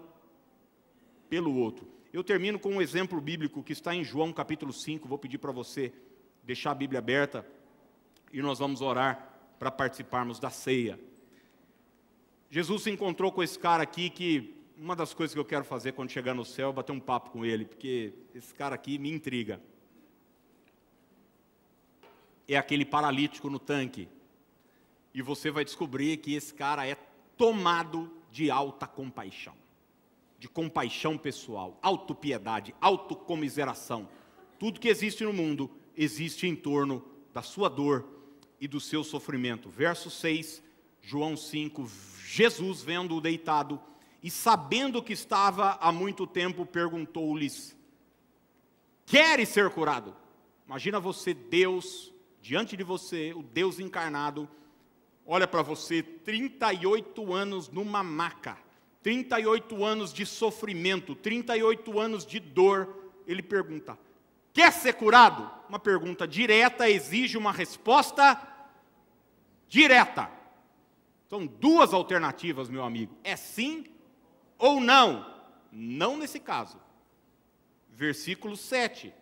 [1.29, 1.87] pelo outro.
[2.13, 5.07] Eu termino com um exemplo bíblico que está em João capítulo 5.
[5.07, 5.93] Vou pedir para você
[6.43, 7.45] deixar a Bíblia aberta
[8.33, 9.29] e nós vamos orar
[9.59, 10.99] para participarmos da ceia.
[12.49, 15.91] Jesus se encontrou com esse cara aqui que uma das coisas que eu quero fazer
[15.91, 19.11] quando chegar no céu é bater um papo com ele, porque esse cara aqui me
[19.11, 19.61] intriga.
[22.47, 24.09] É aquele paralítico no tanque.
[25.13, 26.95] E você vai descobrir que esse cara é
[27.37, 29.53] tomado de alta compaixão,
[30.39, 34.09] de compaixão pessoal, autopiedade, autocomiseração.
[34.57, 38.03] Tudo que existe no mundo existe em torno da sua dor
[38.59, 39.69] e do seu sofrimento.
[39.69, 40.63] Verso 6,
[41.03, 41.87] João 5,
[42.25, 43.79] Jesus vendo-o deitado
[44.23, 47.75] e sabendo que estava há muito tempo, perguntou-lhes:
[49.05, 50.15] Queres ser curado?
[50.65, 54.47] Imagina você, Deus, diante de você, o Deus encarnado,
[55.25, 58.57] olha para você, 38 anos numa maca,
[59.01, 63.97] 38 anos de sofrimento, 38 anos de dor, ele pergunta:
[64.53, 65.49] Quer ser curado?
[65.67, 68.39] Uma pergunta direta exige uma resposta
[69.67, 70.29] direta.
[71.27, 73.85] São duas alternativas, meu amigo: é sim
[74.61, 75.25] ou não?
[75.71, 76.77] Não nesse caso.
[77.89, 79.13] Versículo 7.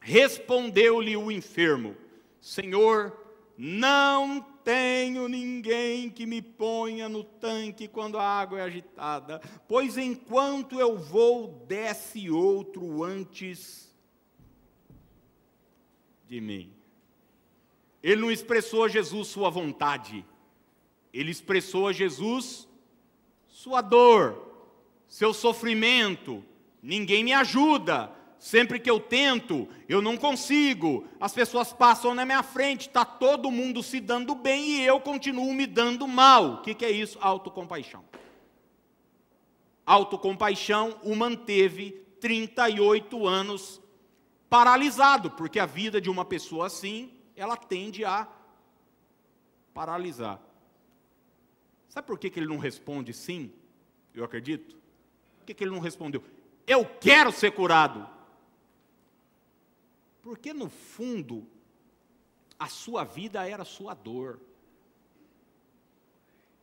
[0.00, 1.94] Respondeu-lhe o enfermo:
[2.40, 3.16] Senhor,
[3.56, 10.80] não tenho ninguém que me ponha no tanque quando a água é agitada, pois enquanto
[10.80, 13.94] eu vou, desce outro antes
[16.26, 16.72] de mim.
[18.02, 20.24] Ele não expressou a Jesus sua vontade,
[21.12, 22.66] ele expressou a Jesus
[23.62, 24.36] sua dor,
[25.06, 26.44] seu sofrimento.
[26.82, 31.06] Ninguém me ajuda, Sempre que eu tento, eu não consigo.
[31.20, 35.54] As pessoas passam na minha frente, está todo mundo se dando bem e eu continuo
[35.54, 36.54] me dando mal.
[36.54, 37.16] O que, que é isso?
[37.20, 38.04] Autocompaixão.
[39.86, 43.80] Autocompaixão o manteve 38 anos
[44.50, 48.26] paralisado, porque a vida de uma pessoa assim, ela tende a
[49.72, 50.40] paralisar.
[51.92, 53.52] Sabe por que, que ele não responde sim?
[54.14, 54.74] Eu acredito.
[55.36, 56.24] Por que, que ele não respondeu?
[56.66, 58.08] Eu quero ser curado.
[60.22, 61.46] Porque no fundo,
[62.58, 64.40] a sua vida era a sua dor.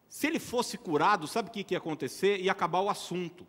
[0.08, 2.41] Se ele fosse curado, sabe o que ia acontecer?
[2.41, 3.45] Ia acabar o assunto.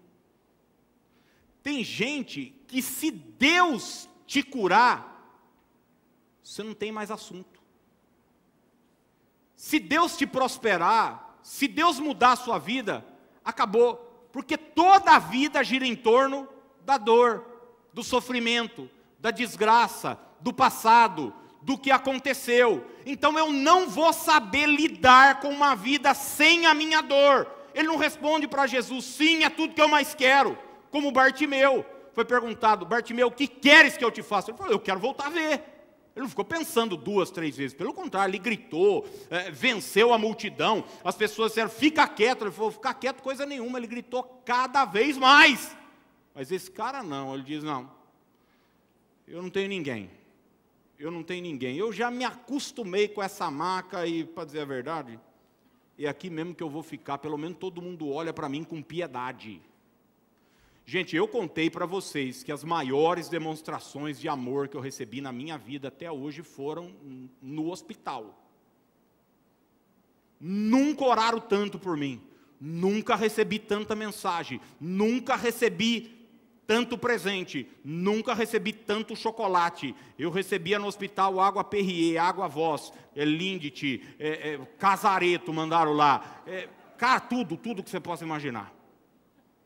[1.62, 5.34] Tem gente que, se Deus te curar,
[6.44, 7.59] você não tem mais assunto.
[9.57, 13.05] Se Deus te prosperar, se Deus mudar a sua vida,
[13.45, 14.28] acabou.
[14.32, 16.49] Porque toda a vida gira em torno
[16.84, 17.45] da dor,
[17.93, 18.88] do sofrimento,
[19.18, 22.86] da desgraça, do passado, do que aconteceu.
[23.05, 27.47] Então eu não vou saber lidar com uma vida sem a minha dor.
[27.74, 30.59] Ele não responde para Jesus, sim, é tudo que eu mais quero,
[30.91, 31.84] como Bartimeu.
[32.12, 34.51] foi perguntado, Bartimeu, o que queres que eu te faça?
[34.51, 35.62] Ele falou, eu quero voltar a ver.
[36.14, 40.84] Ele não ficou pensando duas, três vezes, pelo contrário, ele gritou, é, venceu a multidão,
[41.04, 45.16] as pessoas disseram, fica quieto, ele falou, fica quieto, coisa nenhuma, ele gritou cada vez
[45.16, 45.76] mais.
[46.34, 47.90] Mas esse cara não, ele diz, não,
[49.26, 50.11] eu não tenho ninguém,
[50.98, 54.64] eu não tenho ninguém, eu já me acostumei com essa maca e, para dizer a
[54.64, 55.18] verdade,
[55.96, 58.82] é aqui mesmo que eu vou ficar, pelo menos todo mundo olha para mim com
[58.82, 59.61] piedade.
[60.91, 65.30] Gente, eu contei para vocês que as maiores demonstrações de amor que eu recebi na
[65.30, 66.91] minha vida até hoje foram
[67.41, 68.45] no hospital.
[70.41, 72.20] Nunca oraram tanto por mim,
[72.61, 76.26] nunca recebi tanta mensagem, nunca recebi
[76.66, 79.95] tanto presente, nunca recebi tanto chocolate.
[80.18, 86.43] Eu recebia no hospital água Perrier, água Voz, é, Lindt, é, é, Casareto mandaram lá.
[86.45, 86.68] É,
[86.99, 88.80] cara, tudo, tudo que você possa imaginar.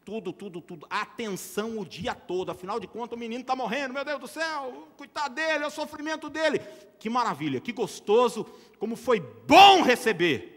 [0.05, 0.86] Tudo, tudo, tudo.
[0.90, 2.50] Atenção o dia todo.
[2.50, 5.70] Afinal de contas, o menino está morrendo, meu Deus do céu, coitado dele, é o
[5.70, 6.59] sofrimento dele.
[6.98, 8.44] Que maravilha, que gostoso,
[8.78, 10.55] como foi bom receber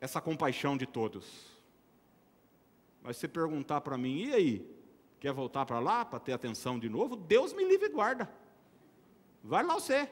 [0.00, 1.50] essa compaixão de todos.
[3.02, 4.80] Mas se perguntar para mim, e aí?
[5.18, 7.14] Quer voltar para lá para ter atenção de novo?
[7.16, 8.30] Deus me livre e guarda.
[9.42, 10.08] Vai lá você.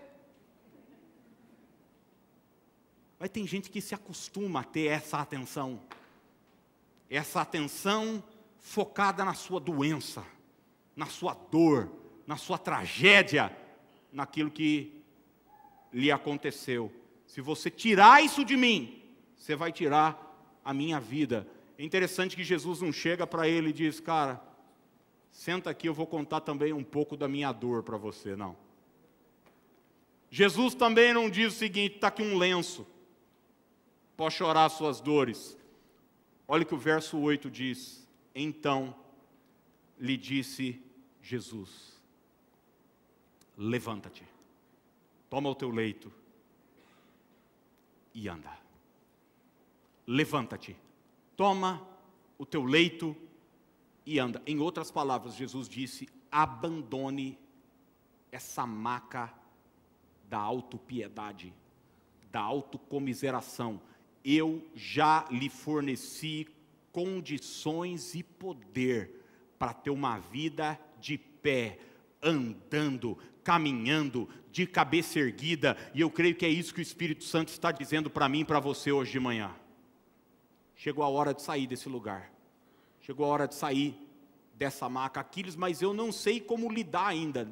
[3.19, 5.81] Mas tem gente que se acostuma a ter essa atenção.
[7.11, 8.23] Essa atenção
[8.59, 10.25] focada na sua doença,
[10.95, 11.91] na sua dor,
[12.27, 13.57] na sua tragédia,
[14.13, 15.03] naquilo que
[15.93, 16.93] lhe aconteceu.
[17.27, 19.03] Se você tirar isso de mim,
[19.37, 21.47] você vai tirar a minha vida.
[21.79, 24.43] É interessante que Jesus não chega para ele e diz, cara,
[25.31, 28.57] senta aqui, eu vou contar também um pouco da minha dor para você, não.
[30.31, 32.87] Jesus também não diz o seguinte: está aqui um lenço,
[34.17, 35.57] pode chorar suas dores.
[36.51, 38.97] Olha o que o verso 8 diz: Então
[39.99, 40.83] lhe disse
[41.21, 42.01] Jesus:
[43.57, 44.25] Levanta-te,
[45.29, 46.11] toma o teu leito
[48.15, 48.57] e anda.
[50.07, 50.75] Levanta-te,
[51.37, 51.87] toma
[52.39, 53.15] o teu leito
[54.07, 54.43] e anda.
[54.47, 57.39] Em outras palavras, Jesus disse: abandone
[58.33, 59.33] essa maca
[60.29, 61.53] da autopiedade,
[62.31, 63.81] da autocomiseração.
[64.31, 66.47] Eu já lhe forneci
[66.93, 69.25] condições e poder
[69.59, 71.79] para ter uma vida de pé,
[72.23, 77.49] andando, caminhando, de cabeça erguida, e eu creio que é isso que o Espírito Santo
[77.49, 79.51] está dizendo para mim e para você hoje de manhã.
[80.77, 82.31] Chegou a hora de sair desse lugar.
[83.01, 83.97] Chegou a hora de sair
[84.53, 87.51] dessa maca, Aquiles, mas eu não sei como lidar ainda.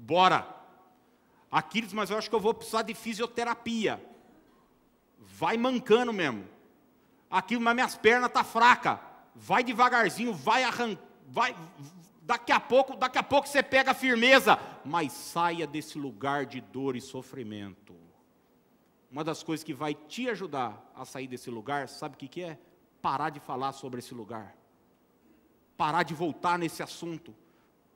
[0.00, 0.56] Bora!
[1.48, 4.07] Aquiles, mas eu acho que eu vou precisar de fisioterapia.
[5.18, 6.46] Vai mancando mesmo.
[7.30, 8.98] Aquiles, mas minhas pernas tá fracas.
[9.34, 11.02] Vai devagarzinho, vai arrancar.
[11.30, 11.54] Vai,
[12.22, 16.60] daqui a pouco, daqui a pouco você pega a firmeza, mas saia desse lugar de
[16.60, 17.94] dor e sofrimento.
[19.10, 22.42] Uma das coisas que vai te ajudar a sair desse lugar, sabe o que, que
[22.42, 22.58] é?
[23.00, 24.54] parar de falar sobre esse lugar,
[25.76, 27.34] parar de voltar nesse assunto,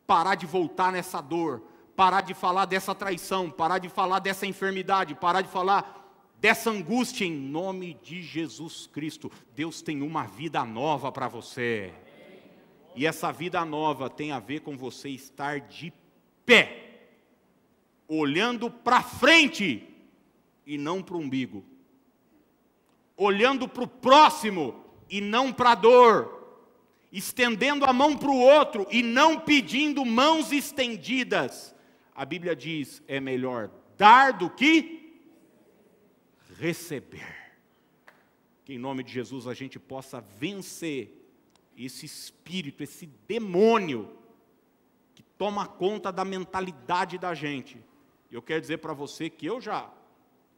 [0.06, 1.62] parar de voltar nessa dor,
[1.96, 6.01] parar de falar dessa traição, parar de falar dessa enfermidade, parar de falar
[6.42, 9.30] dessa angústia em nome de Jesus Cristo.
[9.54, 11.94] Deus tem uma vida nova para você.
[12.96, 15.92] E essa vida nova tem a ver com você estar de
[16.44, 17.10] pé,
[18.08, 19.88] olhando para frente
[20.66, 21.64] e não para o umbigo,
[23.16, 26.66] olhando para o próximo e não para a dor,
[27.12, 31.72] estendendo a mão para o outro e não pedindo mãos estendidas.
[32.12, 35.01] A Bíblia diz: é melhor dar do que
[36.62, 37.36] receber.
[38.64, 41.18] Que em nome de Jesus a gente possa vencer
[41.76, 44.16] esse espírito, esse demônio
[45.14, 47.82] que toma conta da mentalidade da gente.
[48.30, 49.92] Eu quero dizer para você que eu já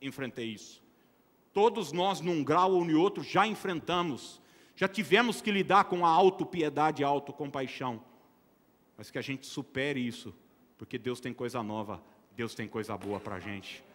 [0.03, 0.83] enfrentei isso.
[1.53, 4.43] Todos nós, num grau ou em outro, já enfrentamos
[4.77, 8.03] já tivemos que lidar com a autopiedade e a autocompaixão.
[8.97, 10.35] Mas que a gente supere isso,
[10.77, 12.03] porque Deus tem coisa nova,
[12.37, 13.85] Deus tem coisa boa para a gente.